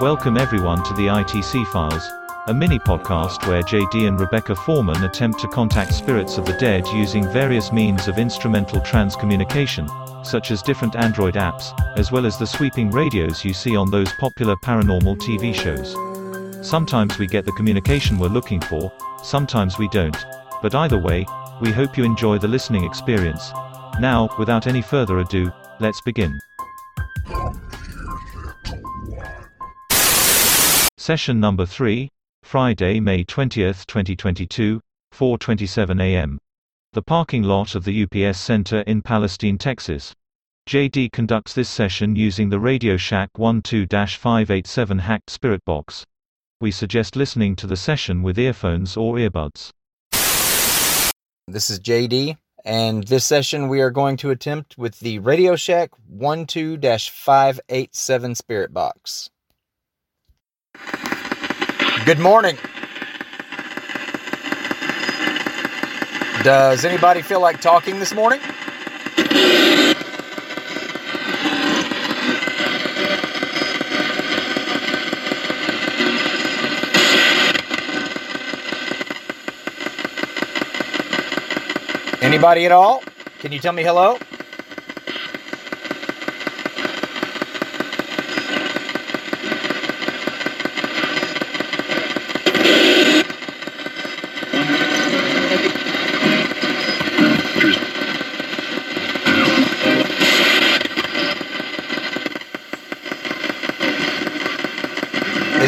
Welcome 0.00 0.36
everyone 0.36 0.84
to 0.84 0.92
the 0.92 1.06
ITC 1.06 1.66
Files, 1.68 2.06
a 2.48 2.52
mini 2.52 2.78
podcast 2.78 3.48
where 3.48 3.62
JD 3.62 4.06
and 4.06 4.20
Rebecca 4.20 4.54
Foreman 4.54 5.02
attempt 5.04 5.40
to 5.40 5.48
contact 5.48 5.94
spirits 5.94 6.36
of 6.36 6.44
the 6.44 6.52
dead 6.58 6.86
using 6.88 7.26
various 7.32 7.72
means 7.72 8.06
of 8.06 8.18
instrumental 8.18 8.78
transcommunication, 8.80 9.88
such 10.22 10.50
as 10.50 10.60
different 10.60 10.96
Android 10.96 11.36
apps, 11.36 11.72
as 11.96 12.12
well 12.12 12.26
as 12.26 12.36
the 12.36 12.46
sweeping 12.46 12.90
radios 12.90 13.42
you 13.42 13.54
see 13.54 13.74
on 13.74 13.90
those 13.90 14.12
popular 14.20 14.54
paranormal 14.56 15.16
TV 15.16 15.54
shows. 15.54 15.96
Sometimes 16.68 17.18
we 17.18 17.26
get 17.26 17.46
the 17.46 17.52
communication 17.52 18.18
we're 18.18 18.28
looking 18.28 18.60
for, 18.60 18.92
sometimes 19.22 19.78
we 19.78 19.88
don't. 19.88 20.26
But 20.60 20.74
either 20.74 20.98
way, 20.98 21.24
we 21.62 21.72
hope 21.72 21.96
you 21.96 22.04
enjoy 22.04 22.36
the 22.36 22.48
listening 22.48 22.84
experience. 22.84 23.50
Now, 23.98 24.28
without 24.38 24.66
any 24.66 24.82
further 24.82 25.20
ado, 25.20 25.50
let's 25.80 26.02
begin. 26.02 26.38
Session 31.06 31.38
number 31.38 31.62
3, 31.64 32.10
Friday, 32.42 32.98
May 32.98 33.22
20, 33.22 33.62
2022, 33.62 34.80
4:27 35.14 36.02
a.m. 36.02 36.36
The 36.94 37.02
parking 37.02 37.44
lot 37.44 37.76
of 37.76 37.84
the 37.84 38.02
UPS 38.02 38.40
Center 38.40 38.80
in 38.88 39.02
Palestine, 39.02 39.56
Texas. 39.56 40.16
JD 40.68 41.12
conducts 41.12 41.54
this 41.54 41.68
session 41.68 42.16
using 42.16 42.48
the 42.48 42.58
Radio 42.58 42.96
Shack 42.96 43.30
12-587 43.34 44.98
hacked 44.98 45.30
spirit 45.30 45.64
box. 45.64 46.04
We 46.60 46.72
suggest 46.72 47.14
listening 47.14 47.54
to 47.54 47.68
the 47.68 47.76
session 47.76 48.24
with 48.24 48.36
earphones 48.36 48.96
or 48.96 49.14
earbuds. 49.14 49.70
This 51.46 51.70
is 51.70 51.78
JD, 51.78 52.36
and 52.64 53.06
this 53.06 53.24
session 53.24 53.68
we 53.68 53.80
are 53.80 53.92
going 53.92 54.16
to 54.16 54.30
attempt 54.30 54.76
with 54.76 54.98
the 54.98 55.20
Radio 55.20 55.54
Shack 55.54 55.92
12-587 56.12 58.36
Spirit 58.36 58.74
Box. 58.74 59.30
Good 62.04 62.18
morning. 62.20 62.56
Does 66.44 66.84
anybody 66.84 67.22
feel 67.22 67.40
like 67.40 67.60
talking 67.60 67.98
this 67.98 68.14
morning? 68.14 68.38
Anybody 82.22 82.66
at 82.66 82.72
all? 82.72 83.02
Can 83.40 83.50
you 83.50 83.58
tell 83.58 83.72
me 83.72 83.82
hello? 83.82 84.18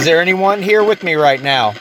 There 0.09 0.23
anyone 0.23 0.63
here 0.63 0.83
with 0.83 1.03
me 1.03 1.17
right 1.17 1.43
now? 1.43 1.73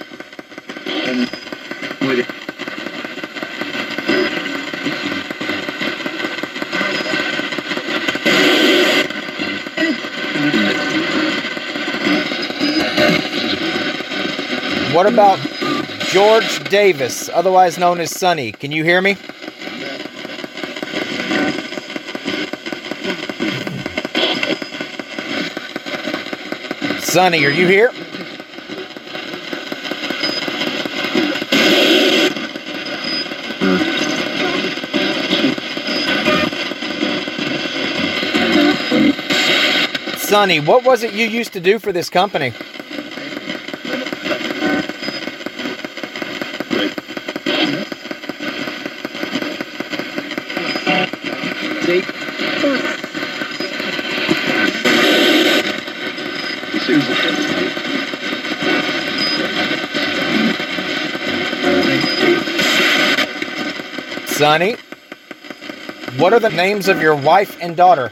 What 14.91 15.05
about 15.05 15.39
George 16.09 16.69
Davis, 16.69 17.29
otherwise 17.29 17.77
known 17.77 18.01
as 18.01 18.11
Sonny? 18.11 18.51
Can 18.51 18.73
you 18.73 18.83
hear 18.83 19.01
me? 19.01 19.15
Sonny, 26.99 27.45
are 27.45 27.49
you 27.49 27.67
here? 27.67 27.93
Sonny, 40.27 40.59
what 40.59 40.83
was 40.83 41.03
it 41.03 41.13
you 41.13 41.25
used 41.25 41.53
to 41.53 41.61
do 41.61 41.79
for 41.79 41.93
this 41.93 42.09
company? 42.09 42.51
Sonny, 64.27 64.75
what 66.17 66.33
are 66.33 66.41
the 66.41 66.49
names 66.49 66.89
of 66.89 67.01
your 67.01 67.15
wife 67.15 67.57
and 67.61 67.77
daughter? 67.77 68.11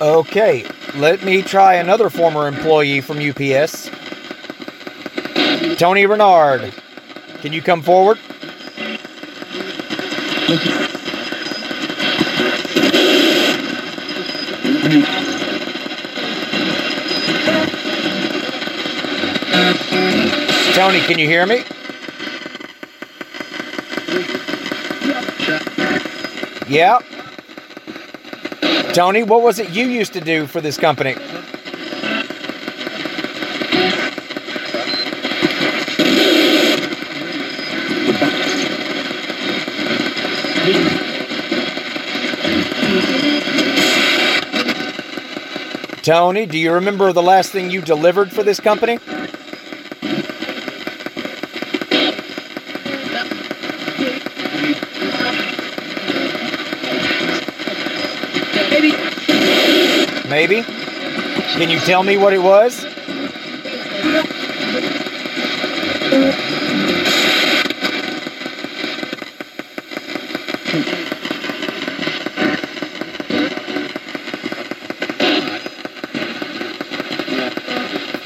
Okay, 0.00 0.64
let 0.94 1.24
me 1.24 1.42
try 1.42 1.74
another 1.74 2.08
former 2.08 2.46
employee 2.46 3.00
from 3.00 3.18
UPS. 3.18 3.90
Tony 5.76 6.06
Renard, 6.06 6.72
can 7.40 7.52
you 7.52 7.62
come 7.62 7.82
forward? 7.82 8.18
Tony, 20.74 21.00
can 21.00 21.18
you 21.18 21.26
hear 21.26 21.44
me? 21.44 21.64
Yeah. 26.68 26.98
Tony, 28.92 29.22
what 29.22 29.42
was 29.42 29.58
it 29.58 29.70
you 29.70 29.86
used 29.86 30.12
to 30.12 30.20
do 30.20 30.46
for 30.46 30.60
this 30.60 30.76
company? 30.76 31.14
Tony, 46.02 46.46
do 46.46 46.58
you 46.58 46.72
remember 46.72 47.12
the 47.12 47.22
last 47.22 47.50
thing 47.50 47.70
you 47.70 47.80
delivered 47.80 48.30
for 48.30 48.42
this 48.42 48.60
company? 48.60 48.98
Maybe. 60.48 60.62
Can 60.62 61.68
you 61.68 61.78
tell 61.80 62.02
me 62.02 62.16
what 62.16 62.32
it 62.32 62.38
was? 62.38 62.82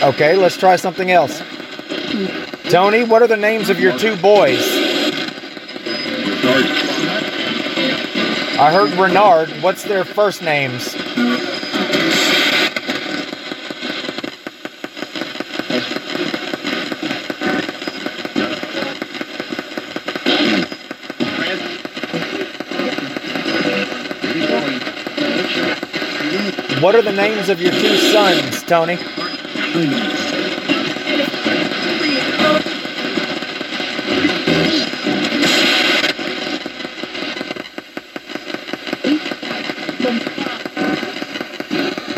Okay, 0.01 0.37
let's 0.37 0.57
try 0.57 0.77
something 0.77 1.11
else. 1.11 1.43
Tony, 2.71 3.03
what 3.03 3.23
are 3.23 3.27
the 3.27 3.37
names 3.37 3.69
of 3.69 3.81
your 3.81 3.99
two 3.99 4.17
boys? 4.17 4.61
I 8.61 8.71
heard 8.73 8.93
Renard. 8.93 9.49
What's 9.61 9.83
their 9.83 10.05
first 10.05 10.41
names? 10.41 10.95
What 26.82 26.96
are 26.96 27.02
the 27.02 27.12
names 27.12 27.49
of 27.49 27.61
your 27.61 27.70
two 27.70 27.96
sons, 27.96 28.61
Tony? 28.64 28.96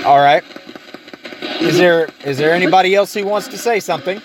All 0.07 0.19
right. 0.19 0.43
Is 1.61 1.77
there 1.77 2.09
is 2.25 2.39
there 2.39 2.55
anybody 2.55 2.95
else 2.95 3.13
who 3.13 3.27
wants 3.27 3.49
to 3.49 3.59
say 3.59 3.81
something? 3.81 4.23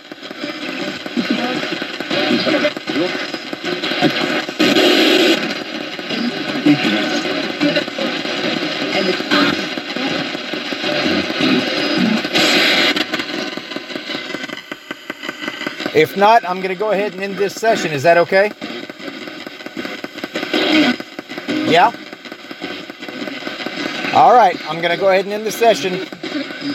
If 15.99 16.15
not, 16.15 16.47
I'm 16.47 16.61
going 16.61 16.69
to 16.69 16.79
go 16.79 16.91
ahead 16.91 17.11
and 17.11 17.21
end 17.21 17.35
this 17.35 17.53
session. 17.53 17.91
Is 17.91 18.03
that 18.03 18.17
okay? 18.19 18.53
Yeah? 21.69 21.91
All 24.13 24.33
right, 24.33 24.57
I'm 24.69 24.77
going 24.77 24.91
to 24.91 24.97
go 24.97 25.09
ahead 25.09 25.25
and 25.25 25.33
end 25.33 25.45
the 25.45 25.51
session. 25.51 26.05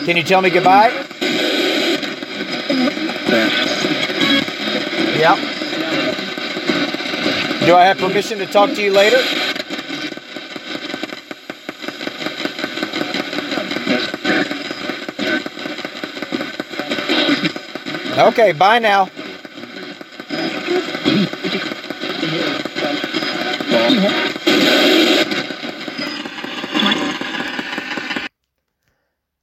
Can 0.05 0.15
you 0.15 0.21
tell 0.21 0.43
me 0.43 0.51
goodbye? 0.51 0.89
Yeah. 5.17 5.35
Do 7.65 7.75
I 7.75 7.85
have 7.85 7.97
permission 7.97 8.37
to 8.37 8.45
talk 8.45 8.69
to 8.75 8.83
you 8.83 8.93
later? 8.93 9.44
Okay, 18.17 18.53
bye 18.53 18.79
now. 18.79 19.09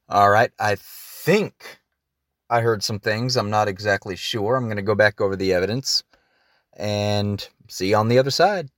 All 0.09 0.31
right, 0.31 0.51
I 0.59 0.77
think 0.79 1.81
I 2.49 2.61
heard 2.61 2.83
some 2.83 2.99
things. 2.99 3.37
I'm 3.37 3.51
not 3.51 3.69
exactly 3.69 4.17
sure. 4.17 4.57
I'm 4.57 4.65
going 4.65 4.77
to 4.77 4.83
go 4.83 4.95
back 4.95 5.21
over 5.21 5.37
the 5.37 5.53
evidence 5.53 6.03
and 6.77 7.47
see 7.69 7.91
you 7.91 7.97
on 7.97 8.09
the 8.09 8.19
other 8.19 8.31
side. 8.31 8.71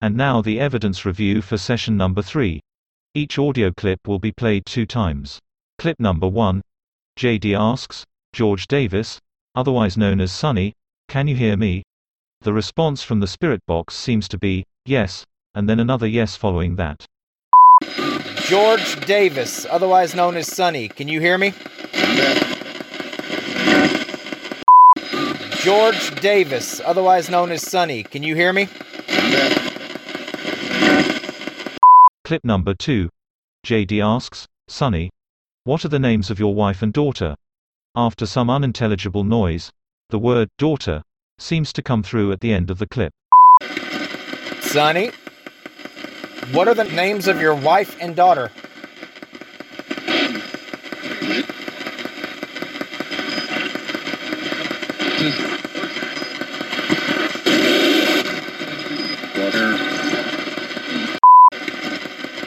And 0.00 0.16
now 0.16 0.42
the 0.42 0.60
evidence 0.60 1.04
review 1.04 1.42
for 1.42 1.58
session 1.58 1.96
number 1.96 2.22
3. 2.22 2.60
Each 3.14 3.38
audio 3.38 3.72
clip 3.72 4.06
will 4.06 4.18
be 4.18 4.32
played 4.32 4.66
two 4.66 4.86
times. 4.86 5.40
Clip 5.78 5.98
number 5.98 6.28
1. 6.28 6.62
JD 7.16 7.58
asks, 7.58 8.04
George 8.38 8.68
Davis, 8.68 9.20
otherwise 9.56 9.96
known 9.96 10.20
as 10.20 10.30
Sonny, 10.30 10.72
can 11.08 11.26
you 11.26 11.34
hear 11.34 11.56
me? 11.56 11.82
The 12.42 12.52
response 12.52 13.02
from 13.02 13.18
the 13.18 13.26
spirit 13.26 13.60
box 13.66 13.96
seems 13.96 14.28
to 14.28 14.38
be, 14.38 14.64
yes, 14.84 15.24
and 15.56 15.68
then 15.68 15.80
another 15.80 16.06
yes 16.06 16.36
following 16.36 16.76
that. 16.76 17.04
George 18.46 19.04
Davis, 19.06 19.66
otherwise 19.68 20.14
known 20.14 20.36
as 20.36 20.46
Sonny, 20.46 20.86
can 20.86 21.08
you 21.08 21.18
hear 21.18 21.36
me? 21.36 21.52
George 25.56 26.20
Davis, 26.20 26.80
otherwise 26.84 27.28
known 27.28 27.50
as 27.50 27.68
Sonny, 27.68 28.04
can 28.04 28.22
you 28.22 28.36
hear 28.36 28.52
me? 28.52 28.68
Clip 32.22 32.44
number 32.44 32.74
2. 32.74 33.10
JD 33.66 34.00
asks, 34.00 34.46
Sonny, 34.68 35.10
what 35.64 35.84
are 35.84 35.88
the 35.88 35.98
names 35.98 36.30
of 36.30 36.38
your 36.38 36.54
wife 36.54 36.82
and 36.82 36.92
daughter? 36.92 37.34
After 38.00 38.26
some 38.26 38.48
unintelligible 38.48 39.24
noise, 39.24 39.72
the 40.10 40.20
word 40.20 40.50
daughter 40.56 41.02
seems 41.36 41.72
to 41.72 41.82
come 41.82 42.04
through 42.04 42.30
at 42.30 42.40
the 42.40 42.52
end 42.52 42.70
of 42.70 42.78
the 42.78 42.86
clip. 42.86 43.12
Sonny, 44.60 45.10
what 46.52 46.68
are 46.68 46.74
the 46.74 46.84
names 46.84 47.26
of 47.26 47.40
your 47.40 47.56
wife 47.56 47.96
and 48.00 48.14
daughter? 48.14 48.52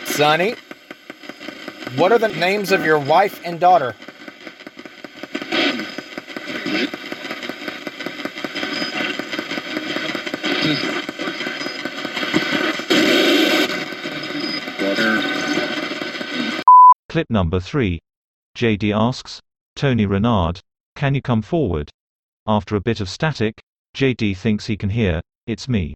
Sonny, 0.05 0.55
what 1.97 2.13
are 2.13 2.19
the 2.19 2.33
names 2.39 2.71
of 2.71 2.85
your 2.85 2.99
wife 2.99 3.41
and 3.43 3.59
daughter? 3.59 3.93
Clip 17.09 17.27
number 17.31 17.59
3. 17.59 17.99
JD 18.55 18.95
asks, 18.95 19.41
Tony 19.75 20.05
Renard, 20.05 20.61
can 20.95 21.15
you 21.15 21.21
come 21.21 21.41
forward? 21.41 21.89
After 22.45 22.75
a 22.75 22.81
bit 22.81 23.01
of 23.01 23.09
static, 23.09 23.59
JD 23.95 24.37
thinks 24.37 24.67
he 24.67 24.77
can 24.77 24.89
hear, 24.89 25.21
it's 25.47 25.67
me. 25.67 25.95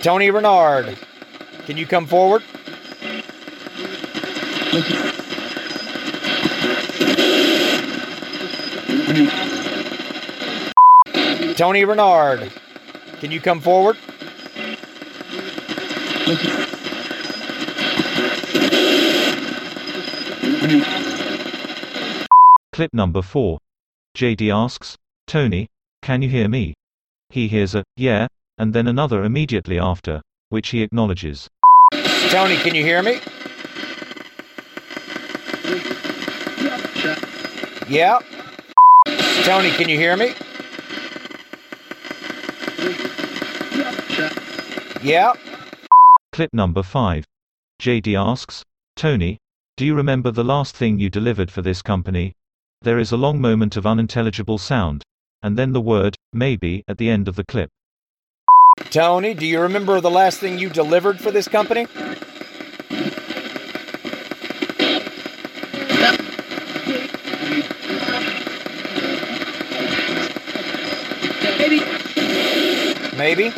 Tony 0.00 0.30
Renard, 0.30 0.96
can 1.66 1.76
you 1.76 1.86
come 1.86 2.06
forward? 2.06 2.44
Tony 11.56 11.84
Renard, 11.84 12.52
can 13.20 13.30
you 13.30 13.40
come 13.40 13.60
forward? 13.60 13.96
Clip 22.72 22.92
number 22.92 23.22
4. 23.22 23.58
JD 24.16 24.54
asks, 24.54 24.96
Tony, 25.26 25.68
can 26.02 26.22
you 26.22 26.28
hear 26.28 26.48
me? 26.48 26.74
He 27.30 27.48
hears 27.48 27.74
a, 27.74 27.82
yeah, 27.96 28.28
and 28.56 28.72
then 28.72 28.86
another 28.86 29.24
immediately 29.24 29.78
after, 29.78 30.22
which 30.48 30.68
he 30.70 30.82
acknowledges. 30.82 31.48
Tony, 32.30 32.56
can 32.56 32.74
you 32.74 32.84
hear 32.84 33.02
me? 33.02 33.20
Yeah. 37.88 38.18
Tony, 39.44 39.70
can 39.70 39.88
you 39.88 39.96
hear 39.96 40.16
me? 40.16 40.34
Yeah. 45.02 45.32
Clip 46.32 46.50
number 46.52 46.82
5. 46.82 47.24
JD 47.80 48.18
asks, 48.18 48.62
Tony, 48.96 49.38
do 49.76 49.86
you 49.86 49.94
remember 49.94 50.30
the 50.30 50.44
last 50.44 50.76
thing 50.76 50.98
you 50.98 51.08
delivered 51.08 51.50
for 51.50 51.62
this 51.62 51.82
company? 51.82 52.32
There 52.82 52.98
is 52.98 53.12
a 53.12 53.16
long 53.16 53.40
moment 53.40 53.76
of 53.76 53.86
unintelligible 53.86 54.58
sound. 54.58 55.02
And 55.42 55.56
then 55.56 55.72
the 55.72 55.80
word, 55.80 56.16
maybe, 56.32 56.82
at 56.88 56.98
the 56.98 57.08
end 57.08 57.28
of 57.28 57.36
the 57.36 57.44
clip. 57.44 57.70
Tony, 58.90 59.34
do 59.34 59.46
you 59.46 59.60
remember 59.60 60.00
the 60.00 60.10
last 60.10 60.40
thing 60.40 60.58
you 60.58 60.68
delivered 60.68 61.20
for 61.20 61.30
this 61.30 61.46
company? 61.46 61.86
Maybe. 73.16 73.52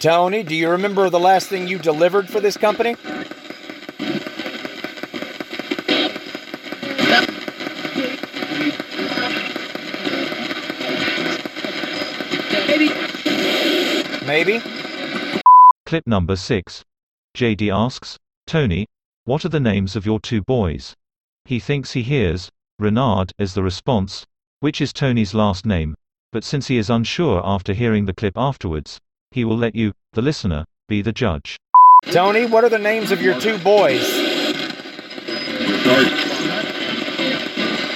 Tony, 0.00 0.44
do 0.44 0.54
you 0.54 0.70
remember 0.70 1.10
the 1.10 1.18
last 1.18 1.48
thing 1.48 1.66
you 1.66 1.76
delivered 1.76 2.28
for 2.28 2.38
this 2.38 2.56
company? 2.56 2.94
Maybe. 14.24 14.60
Clip 15.84 16.06
number 16.06 16.36
6. 16.36 16.84
JD 17.36 17.74
asks, 17.74 18.16
Tony, 18.46 18.86
what 19.24 19.44
are 19.44 19.48
the 19.48 19.58
names 19.58 19.96
of 19.96 20.06
your 20.06 20.20
two 20.20 20.42
boys? 20.42 20.94
He 21.44 21.58
thinks 21.58 21.92
he 21.92 22.02
hears, 22.02 22.50
Renard, 22.78 23.32
is 23.36 23.54
the 23.54 23.64
response, 23.64 24.24
which 24.60 24.80
is 24.80 24.92
Tony's 24.92 25.34
last 25.34 25.66
name, 25.66 25.96
but 26.30 26.44
since 26.44 26.68
he 26.68 26.76
is 26.76 26.88
unsure 26.88 27.42
after 27.44 27.74
hearing 27.74 28.04
the 28.04 28.14
clip 28.14 28.34
afterwards, 28.36 29.00
he 29.30 29.44
will 29.44 29.56
let 29.56 29.74
you, 29.74 29.92
the 30.12 30.22
listener, 30.22 30.64
be 30.88 31.02
the 31.02 31.12
judge. 31.12 31.56
Tony, 32.10 32.46
what 32.46 32.64
are 32.64 32.68
the 32.68 32.78
names 32.78 33.10
of 33.10 33.20
your 33.20 33.38
two 33.40 33.58
boys? 33.58 34.06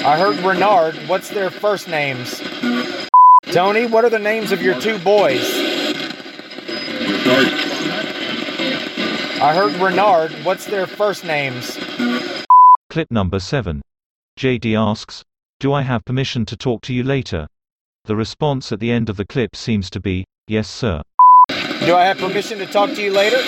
I 0.04 0.16
heard 0.18 0.38
Renard. 0.44 0.96
What's 1.06 1.30
their 1.30 1.50
first 1.50 1.88
names? 1.88 2.40
Tony, 3.52 3.86
what 3.86 4.04
are 4.04 4.10
the 4.10 4.18
names 4.18 4.52
of 4.52 4.60
your 4.60 4.78
two 4.80 4.98
boys? 4.98 5.42
I 9.40 9.54
heard 9.54 9.74
Renard. 9.80 10.32
What's 10.44 10.66
their 10.66 10.86
first 10.86 11.24
names? 11.24 11.78
Clip 12.90 13.10
number 13.10 13.38
7. 13.38 13.80
JD 14.38 14.78
asks, 14.78 15.24
Do 15.60 15.72
I 15.72 15.82
have 15.82 16.04
permission 16.04 16.44
to 16.46 16.56
talk 16.56 16.82
to 16.82 16.94
you 16.94 17.04
later? 17.04 17.46
The 18.04 18.16
response 18.16 18.72
at 18.72 18.80
the 18.80 18.90
end 18.90 19.08
of 19.08 19.16
the 19.16 19.24
clip 19.24 19.54
seems 19.54 19.88
to 19.90 20.00
be, 20.00 20.24
Yes, 20.48 20.68
sir. 20.68 21.02
Do 21.84 21.96
I 21.96 22.04
have 22.04 22.18
permission 22.18 22.58
to 22.58 22.66
talk 22.66 22.90
to 22.90 23.02
you 23.02 23.10
later? 23.12 23.38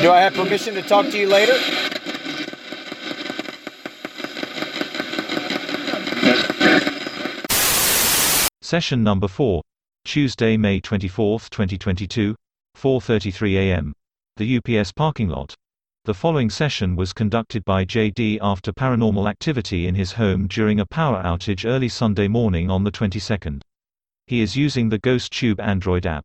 Do 0.00 0.10
I 0.10 0.20
have 0.20 0.34
permission 0.34 0.74
to 0.74 0.82
talk 0.82 1.06
to 1.06 1.18
you 1.18 1.28
later? 1.28 1.54
Session 8.60 9.02
number 9.02 9.26
4. 9.26 9.60
Tuesday, 10.04 10.56
May 10.56 10.78
24, 10.80 11.40
2022, 11.50 12.36
4:33 12.76 13.54
a.m. 13.56 13.92
The 14.36 14.58
UPS 14.58 14.92
parking 14.92 15.28
lot. 15.28 15.56
The 16.04 16.14
following 16.14 16.50
session 16.50 16.96
was 16.96 17.12
conducted 17.12 17.64
by 17.64 17.84
JD 17.84 18.38
after 18.42 18.72
paranormal 18.72 19.30
activity 19.30 19.86
in 19.86 19.94
his 19.94 20.10
home 20.10 20.48
during 20.48 20.80
a 20.80 20.86
power 20.86 21.22
outage 21.22 21.64
early 21.64 21.88
Sunday 21.88 22.26
morning 22.26 22.68
on 22.68 22.82
the 22.82 22.90
22nd. 22.90 23.62
He 24.26 24.40
is 24.40 24.56
using 24.56 24.88
the 24.88 24.98
Ghost 24.98 25.30
Tube 25.30 25.60
Android 25.60 26.04
app. 26.04 26.24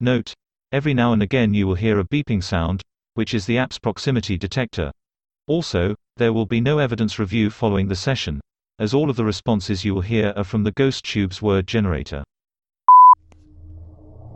Note: 0.00 0.34
Every 0.70 0.92
now 0.92 1.14
and 1.14 1.22
again 1.22 1.54
you 1.54 1.66
will 1.66 1.76
hear 1.76 1.98
a 1.98 2.04
beeping 2.04 2.44
sound, 2.44 2.82
which 3.14 3.32
is 3.32 3.46
the 3.46 3.56
app's 3.56 3.78
proximity 3.78 4.36
detector. 4.36 4.92
Also, 5.46 5.94
there 6.18 6.34
will 6.34 6.44
be 6.44 6.60
no 6.60 6.78
evidence 6.78 7.18
review 7.18 7.48
following 7.48 7.88
the 7.88 7.96
session, 7.96 8.38
as 8.78 8.92
all 8.92 9.08
of 9.08 9.16
the 9.16 9.24
responses 9.24 9.82
you 9.82 9.94
will 9.94 10.02
hear 10.02 10.34
are 10.36 10.44
from 10.44 10.62
the 10.62 10.72
Ghost 10.72 11.06
Tube's 11.06 11.40
word 11.40 11.66
generator. 11.66 12.22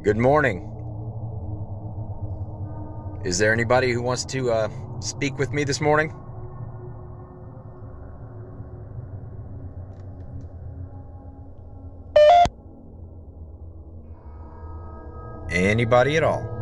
Good 0.02 0.16
morning. 0.16 0.79
Is 3.22 3.38
there 3.38 3.52
anybody 3.52 3.92
who 3.92 4.00
wants 4.00 4.24
to 4.26 4.50
uh, 4.50 4.68
speak 5.00 5.38
with 5.38 5.52
me 5.52 5.62
this 5.62 5.78
morning? 5.78 6.14
Anybody 15.50 16.16
at 16.16 16.22
all? 16.22 16.59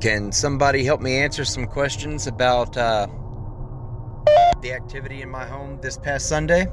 Can 0.00 0.32
somebody 0.32 0.82
help 0.82 1.02
me 1.02 1.18
answer 1.18 1.44
some 1.44 1.66
questions 1.66 2.26
about 2.26 2.74
uh, 2.74 3.06
the 4.62 4.72
activity 4.72 5.20
in 5.20 5.28
my 5.28 5.44
home 5.44 5.78
this 5.82 5.98
past 5.98 6.26
Sunday? 6.26 6.68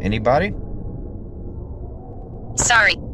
Anybody? 0.00 0.54
Sorry. 2.56 3.11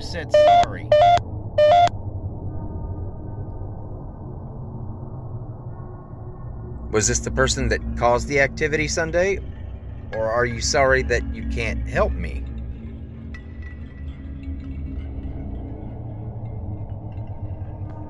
Who 0.00 0.06
said 0.06 0.32
sorry? 0.32 0.88
Was 6.90 7.06
this 7.06 7.18
the 7.18 7.30
person 7.30 7.68
that 7.68 7.82
caused 7.98 8.26
the 8.26 8.40
activity 8.40 8.88
Sunday? 8.88 9.36
Or 10.14 10.30
are 10.30 10.46
you 10.46 10.62
sorry 10.62 11.02
that 11.02 11.22
you 11.34 11.46
can't 11.50 11.86
help 11.86 12.14
me? 12.14 12.42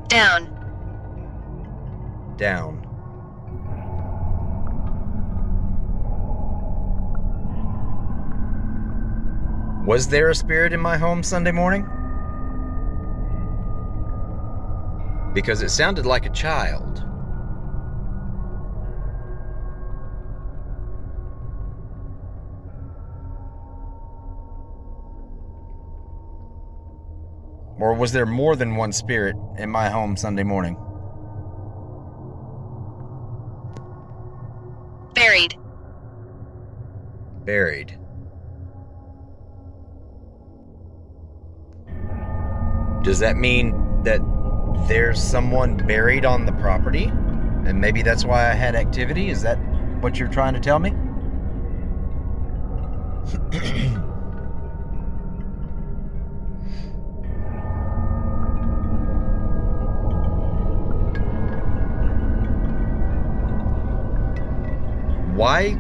Down. 0.06 0.49
Down. 2.37 2.79
Was 9.90 10.06
there 10.06 10.30
a 10.30 10.35
spirit 10.37 10.73
in 10.73 10.78
my 10.78 10.97
home 10.97 11.20
Sunday 11.20 11.50
morning? 11.50 11.82
Because 15.35 15.62
it 15.62 15.70
sounded 15.70 16.06
like 16.06 16.26
a 16.26 16.30
child. 16.30 16.99
Or 27.80 27.92
was 27.94 28.12
there 28.12 28.26
more 28.26 28.54
than 28.54 28.76
one 28.76 28.92
spirit 28.92 29.35
in 29.59 29.70
my 29.70 29.88
home 29.88 30.16
Sunday 30.16 30.44
morning? 30.44 30.76
Buried. 35.14 35.56
Buried. 37.44 37.99
Does 43.02 43.19
that 43.21 43.37
mean 43.37 44.02
that 44.04 44.21
there's 44.87 45.23
someone 45.23 45.76
buried 45.76 46.25
on 46.25 46.45
the 46.45 46.52
property? 46.52 47.04
And 47.04 47.80
maybe 47.80 48.02
that's 48.02 48.25
why 48.25 48.50
I 48.50 48.54
had 48.54 48.75
activity? 48.75 49.30
Is 49.30 49.42
that 49.42 49.57
what 50.00 50.19
you're 50.19 50.28
trying 50.28 50.54
to 50.54 50.61
tell 50.61 50.78
me? 50.78 50.90
Why 65.35 65.75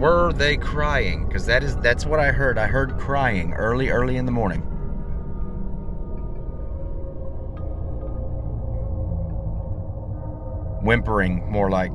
were 0.00 0.32
they 0.32 0.56
crying? 0.56 1.28
Because 1.28 1.46
that 1.46 1.62
is 1.62 1.76
that's 1.76 2.04
what 2.04 2.18
I 2.18 2.32
heard. 2.32 2.58
I 2.58 2.66
heard 2.66 2.98
crying 2.98 3.52
early, 3.52 3.90
early 3.90 4.16
in 4.16 4.26
the 4.26 4.32
morning. 4.32 4.67
Whimpering, 10.88 11.44
more 11.50 11.68
like. 11.68 11.92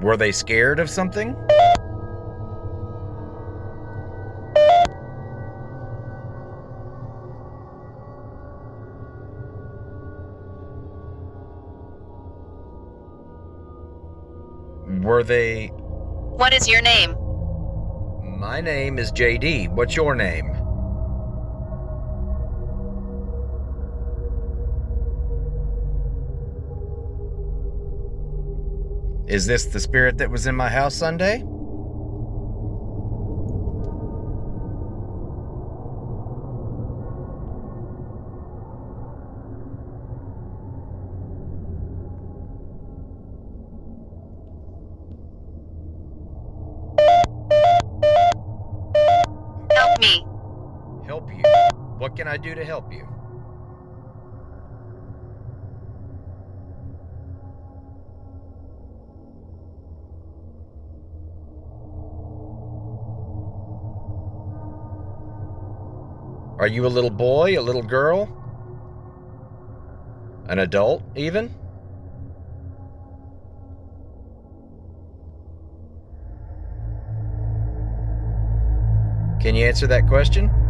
Were 0.00 0.16
they 0.16 0.30
scared 0.30 0.78
of 0.78 0.88
something? 0.88 1.34
Were 15.02 15.24
they. 15.24 15.66
What 15.66 16.54
is 16.54 16.68
your 16.68 16.80
name? 16.80 17.25
My 18.56 18.62
name 18.62 18.98
is 18.98 19.12
JD. 19.12 19.68
What's 19.68 19.94
your 19.94 20.14
name? 20.14 20.46
Is 29.28 29.44
this 29.44 29.66
the 29.66 29.78
spirit 29.78 30.16
that 30.16 30.30
was 30.30 30.46
in 30.46 30.54
my 30.54 30.70
house 30.70 30.94
Sunday? 30.94 31.44
I 52.36 52.38
do 52.38 52.54
to 52.54 52.66
help 52.66 52.92
you? 52.92 53.08
Are 66.58 66.66
you 66.66 66.84
a 66.84 66.88
little 66.88 67.08
boy, 67.08 67.58
a 67.58 67.62
little 67.62 67.82
girl? 67.82 68.28
An 70.50 70.58
adult, 70.58 71.02
even? 71.16 71.48
Can 79.40 79.54
you 79.54 79.64
answer 79.64 79.86
that 79.86 80.06
question? 80.06 80.65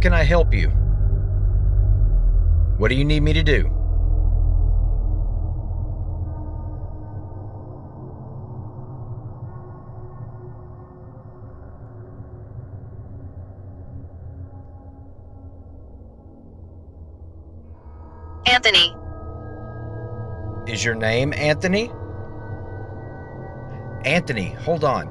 Can 0.00 0.12
I 0.12 0.22
help 0.22 0.54
you? 0.54 0.68
What 2.78 2.88
do 2.88 2.94
you 2.94 3.04
need 3.04 3.22
me 3.22 3.32
to 3.32 3.42
do? 3.42 3.70
Anthony. 18.46 18.94
Is 20.66 20.84
your 20.84 20.94
name 20.94 21.32
Anthony? 21.32 21.90
Anthony, 24.04 24.50
hold 24.50 24.84
on. 24.84 25.10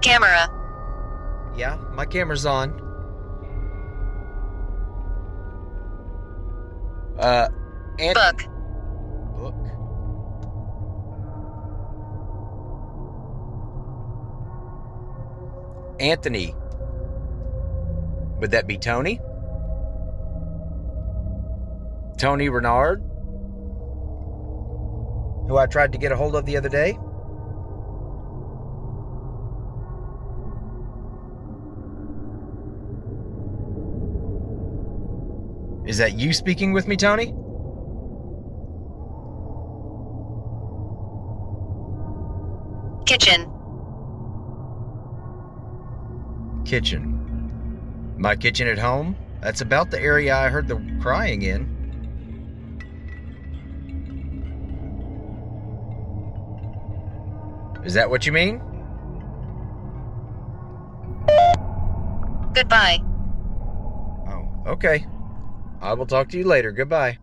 Camera. 0.00 0.48
Yeah, 1.56 1.76
my 1.92 2.06
camera's 2.06 2.46
on. 2.46 2.93
Uh, 7.24 7.48
Book. 8.12 8.44
Book. 9.34 9.54
Anthony. 15.98 16.54
Would 18.40 18.50
that 18.50 18.66
be 18.66 18.76
Tony? 18.76 19.22
Tony 22.18 22.50
Renard? 22.50 23.00
Who 25.48 25.56
I 25.56 25.64
tried 25.64 25.92
to 25.92 25.98
get 25.98 26.12
a 26.12 26.16
hold 26.16 26.36
of 26.36 26.44
the 26.44 26.58
other 26.58 26.68
day? 26.68 26.98
Is 35.86 35.98
that 35.98 36.14
you 36.14 36.32
speaking 36.32 36.72
with 36.72 36.88
me, 36.88 36.96
Tony? 36.96 37.34
Kitchen. 43.04 43.50
Kitchen. 46.64 48.14
My 48.16 48.34
kitchen 48.34 48.66
at 48.66 48.78
home? 48.78 49.14
That's 49.42 49.60
about 49.60 49.90
the 49.90 50.00
area 50.00 50.34
I 50.34 50.48
heard 50.48 50.68
the 50.68 50.76
crying 51.02 51.42
in. 51.42 51.74
Is 57.84 57.92
that 57.92 58.08
what 58.08 58.24
you 58.24 58.32
mean? 58.32 58.62
Goodbye. 62.54 63.00
Oh, 64.26 64.48
okay. 64.68 65.04
I 65.84 65.92
will 65.92 66.06
talk 66.06 66.30
to 66.30 66.38
you 66.38 66.44
later. 66.44 66.72
Goodbye. 66.72 67.18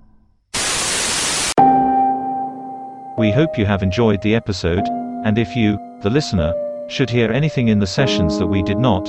We 3.17 3.31
hope 3.31 3.57
you 3.57 3.65
have 3.65 3.81
enjoyed 3.81 4.21
the 4.21 4.35
episode, 4.35 4.87
and 5.25 5.37
if 5.39 5.55
you, 5.55 5.79
the 6.03 6.11
listener, 6.11 6.53
should 6.87 7.09
hear 7.09 7.31
anything 7.31 7.69
in 7.69 7.79
the 7.79 7.87
sessions 7.87 8.37
that 8.37 8.45
we 8.45 8.61
did 8.61 8.77
not, 8.77 9.05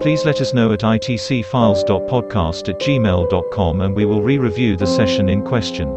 please 0.00 0.24
let 0.24 0.40
us 0.40 0.54
know 0.54 0.72
at 0.72 0.80
itcfiles.podcast 0.80 2.68
at 2.68 2.80
gmail.com 2.80 3.80
and 3.82 3.94
we 3.94 4.06
will 4.06 4.22
re-review 4.22 4.76
the 4.76 4.86
session 4.86 5.28
in 5.28 5.42
question. 5.42 5.88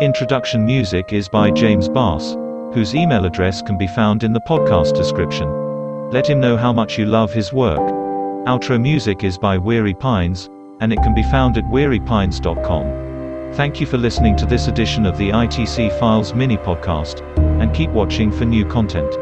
Introduction 0.00 0.64
music 0.64 1.12
is 1.12 1.28
by 1.28 1.50
James 1.50 1.90
Bass, 1.90 2.36
whose 2.72 2.94
email 2.94 3.26
address 3.26 3.60
can 3.60 3.76
be 3.76 3.86
found 3.88 4.22
in 4.22 4.32
the 4.32 4.40
podcast 4.48 4.94
description. 4.96 5.48
Let 6.10 6.28
him 6.28 6.40
know 6.40 6.56
how 6.56 6.72
much 6.72 6.98
you 6.98 7.04
love 7.04 7.32
his 7.34 7.52
work. 7.52 7.78
Outro 8.46 8.80
music 8.80 9.24
is 9.24 9.36
by 9.36 9.58
Weary 9.58 9.94
Pines, 9.94 10.48
and 10.80 10.92
it 10.92 11.02
can 11.02 11.14
be 11.14 11.22
found 11.24 11.56
at 11.56 11.64
wearypines.com. 11.64 13.54
Thank 13.54 13.80
you 13.80 13.86
for 13.86 13.98
listening 13.98 14.36
to 14.36 14.46
this 14.46 14.68
edition 14.68 15.06
of 15.06 15.18
the 15.18 15.30
ITC 15.30 15.98
Files 15.98 16.34
mini 16.34 16.56
podcast, 16.56 17.20
and 17.60 17.74
keep 17.74 17.90
watching 17.90 18.30
for 18.30 18.44
new 18.44 18.64
content. 18.64 19.12